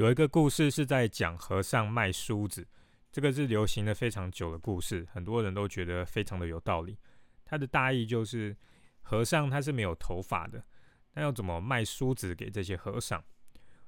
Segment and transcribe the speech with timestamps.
[0.00, 2.66] 有一个故事是在讲和尚卖梳子，
[3.12, 6.96] 这个是流行的非常久的故事，很多人都觉得非常的有道理。
[7.44, 8.56] 它的大意就是，
[9.02, 10.64] 和尚他是没有头发的，
[11.12, 13.22] 那要怎么卖梳子给这些和尚？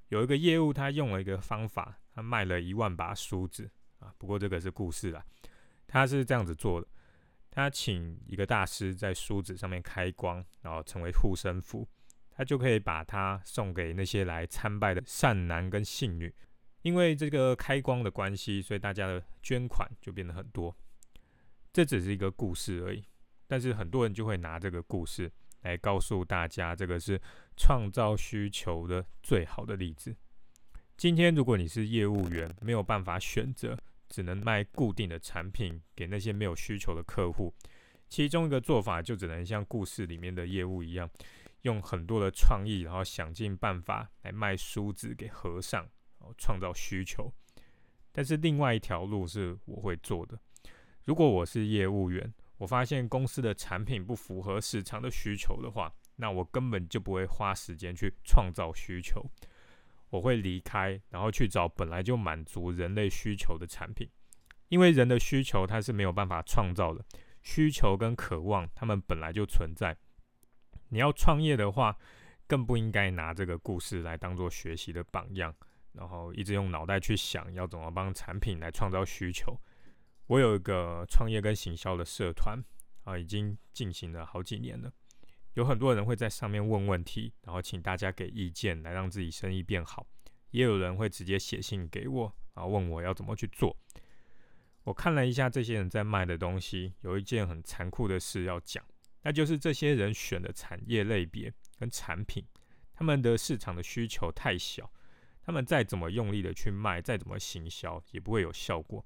[0.09, 4.13] 有一个业务，他用了一个方法，他卖了一万把梳子啊。
[4.19, 5.25] 不过这个是故事啦，
[5.87, 6.87] 他是这样子做的：
[7.51, 11.89] 他请一个大师在梳子上面开光，然后成为护身符。
[12.43, 16.35] 他就可以把它送给那些来参拜的善男跟信女，
[16.83, 20.77] 因为这个开光的关系，所以大家的捐款就变得很多。
[21.73, 23.05] 这只是一个故事而已，
[23.47, 27.21] 但是很多人就会拿这个故事来告诉大家，这个是
[27.57, 30.13] 创造需求的最好的例子。
[30.97, 33.79] 今天如果你是业务员，没有办法选择，
[34.09, 37.55] 只能卖固定的产品给那些没有需求的客户，
[38.09, 41.09] 其中一个做法就只能像故事里面的业务一样。
[41.63, 45.83] 用很多的创意，然后想尽办法来卖梳子给和尚，
[46.19, 47.33] 然后创造需求。
[48.13, 50.39] 但是另外一条路是我会做的。
[51.05, 59.25] 如果我是业务员，我发现公司的产品不符合市场的需求的话，那我根本就不会花时间去创造需求。
[60.11, 64.07] 我会离开，然后去找本来就满足人类需求的产品，
[64.69, 67.03] 因为人的需求它是没有办法创造的，
[67.41, 69.97] 需求跟渴望它们本来就存在。
[70.93, 71.97] 你要创业的话，
[72.47, 75.55] 更不应该拿这个故事来当做学习的榜样，
[75.93, 79.59] 然后一直用脑袋去想要怎么帮产品来创造需求。
[80.27, 82.63] 我有一个创业跟行销的社团
[83.05, 84.93] 啊，已经进行了好几年了，
[85.55, 90.07] 有很多人会在上面问问题，然后请大家给意见来让自己生意变好。
[90.51, 93.75] 也有人会直接写信给我，然后问我要怎么去做。
[94.85, 98.85] 我看了一下这些人在卖的东西，有一件很残酷的事要讲。
[99.23, 102.45] 那就是这些人选的产业类别跟产品，
[102.93, 104.93] 他们的市场的需求太小，
[105.43, 109.05] 他们再怎么用力的去卖，再怎么行销也不会有效果。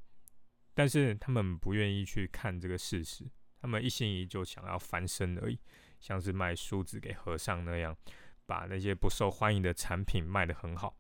[0.75, 3.25] 但是他们不愿意去看这个事实，
[3.61, 5.59] 他们一心一意就想要翻身而已，
[6.01, 7.97] 像是卖梳子给和尚那样，
[8.45, 10.99] 把那些不受欢迎的产品卖得很好。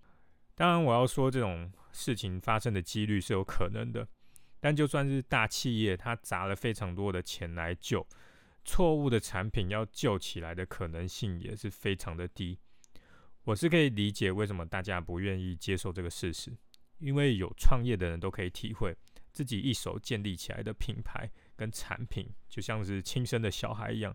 [0.54, 4.08] 当然，我要说这种事情发生的几率是有可能的，
[4.60, 8.06] 但就算是大企业，他砸了非常多的钱来救。
[8.66, 12.58] 错误的产品要救起来的可能性也是非常的低。
[13.44, 16.52] 我是可以理解为什么大家不愿意接受这个事实，
[16.98, 18.92] 因为有创业的人都可以体会，
[19.32, 24.14] 自己一手建立起来的品牌跟产品，就像是亲生的小孩一样，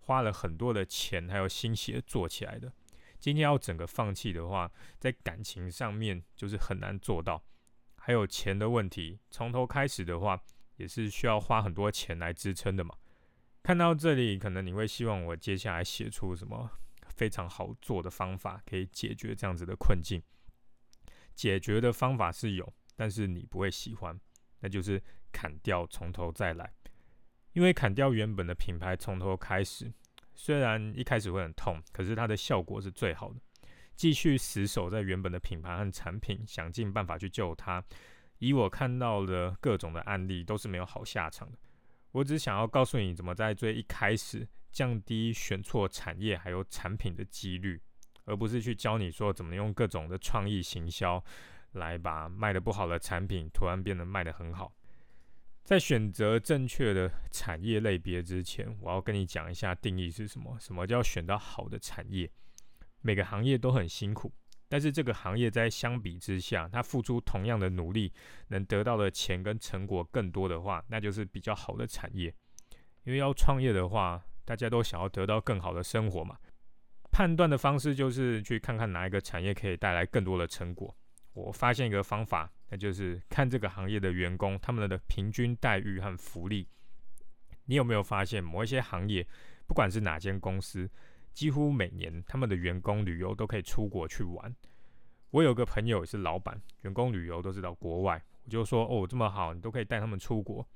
[0.00, 2.72] 花了很多的钱还有心血做起来的。
[3.20, 7.40] 今天要整个放弃的话，在感情上面就是很难做到，
[7.94, 10.42] 还有钱的问题，从头开始的话，
[10.74, 12.96] 也是需要花很多钱来支撑的嘛。
[13.62, 16.68] 看到这里，可能你会希望我接下来写出什么
[17.10, 20.20] 非常好做的方法，可以解决这样子的困境。
[21.34, 24.18] 解决的方法是有，但是你不会喜欢，
[24.60, 25.00] 那就是
[25.30, 26.72] 砍掉，从头再来。
[27.52, 29.92] 因为砍掉原本的品牌，从头开始，
[30.34, 33.40] 虽然一开始会很痛，可是它的效果是最好的。
[33.94, 37.84] 继续死守在原本的品牌和产品，想尽办法去救它。
[38.38, 41.58] 以我看到的各种的案例，都是没有好下场的。
[42.12, 47.80] 我只想要告诉你怎么在最一开始降低选错产业还有产品的几率，
[48.24, 51.22] 而不是去教你说怎么用各种的创意行销
[51.72, 54.72] 来把卖的不好的产品突然变得卖得很好。
[55.64, 60.58] 在选择正确的产业类别之前，我要跟你讲一下定义是什么？
[60.58, 62.30] 什么叫选到好的产业？
[63.00, 64.32] 每个行业都很辛苦。
[64.72, 68.10] 但是这个行业在相比之下，它付出同样的努力，
[68.48, 72.34] 能得到的钱跟成果更多的话，那就是比较好的产业。
[73.04, 76.38] 因为要创业的话，大家都想要得到更好的生活嘛。
[77.10, 80.96] 判断的方式就是去看看哪一个产业可以带来更多的成果。
[81.34, 86.66] 我发现一个方法，那就是看这个行业的员工他们的平均待遇和福利。
[87.66, 89.26] 你有没有发现某一些行业，
[89.66, 90.90] 不管是哪间公司？
[91.32, 94.54] 几乎每年他们的员工旅游都可以出国去玩。
[95.30, 98.22] 我有个朋友也是老板，员工旅游都是到国外。
[98.44, 100.66] 我就说哦，这么好，你都可以带他们出国。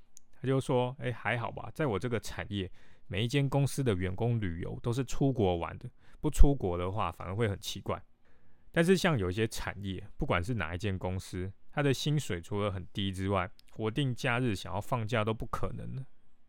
[0.41, 2.71] 他就说，哎，还好吧，在我这个产业，
[3.07, 8.03] 每一间公司的员工旅游都是出国玩的，不出国的话反而会很奇怪。
[8.73, 16.05] 但是像有一些产业，不管是哪一间公司，他的薪水除了很低之外，国定假日想要放假都不可能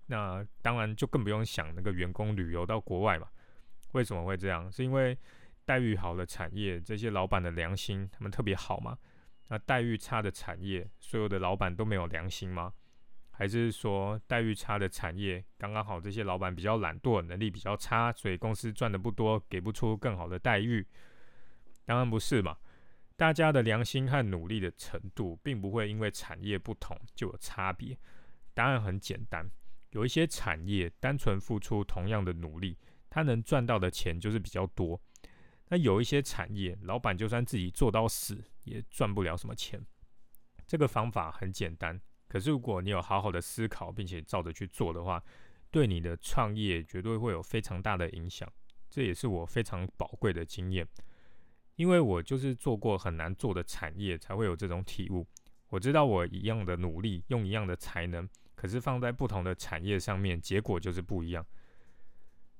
[0.05, 3.27] 那当然就更不用想那个员工旅游到国外嘛。
[3.97, 4.71] 为什么会这样？
[4.71, 5.17] 是因为
[5.65, 8.95] 待遇好的产业，这些老板的良心他们特别好吗？
[9.47, 12.71] 那待遇差的产业，所有的老板都没有良心吗？
[13.31, 20.85] 还是说待遇差的产业刚刚好这些老板比较懒惰，能力比较差，所以公司赚的不多，给不出更好的待遇？
[21.85, 22.55] 当然不是嘛。
[23.15, 27.97] 大家的良心和努力的程度，并不会因为产业不同就有差别。
[28.53, 29.49] 答案很简单，
[29.89, 32.77] 有一些产业单纯付出同样的努力，
[33.09, 34.99] 他能赚到的钱就是比较多。
[35.69, 39.85] 那有一些产业，老板就算自己做到死，也赚不了什么钱。
[40.65, 45.21] 这个方法很简单，可是如果你有好好的思考，并且照着去做的话，
[45.69, 48.49] 对你的创业绝对会有非常大的影响。
[48.89, 50.87] 这也是我非常宝贵的经验，
[51.75, 55.27] 因为我就是做过很难做的产业，才会有这种体悟。
[55.67, 61.45] 我知道我一样的努力，用一样的才能，可是放在不同的产业上面，结果就是不一样。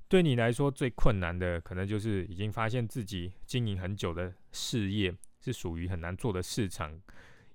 [0.09, 6.97] 对你来说最困难的，可能就是已经发现自己经营很久的事业是属于很难做的市场，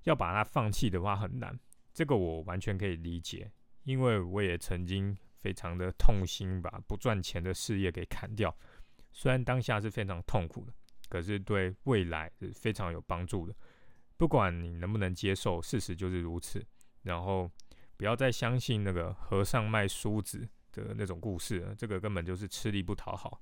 [0.04, 1.58] 要把它放弃的话很难。
[1.94, 3.50] 这个我完全可以理解，
[3.84, 8.54] 因为我也曾经非常的痛心，把不赚钱的事业给砍掉。
[9.12, 10.74] 虽然当下是非常痛苦的，
[11.08, 13.54] 可是对未来是非常有帮助的。
[14.18, 16.62] 不管你能不能接受，事实就是如此。
[17.02, 17.50] 然后
[17.96, 20.46] 不要再相信那个和尚卖梳子。
[20.72, 23.40] 的那种故事，这个根本就是吃力不讨好。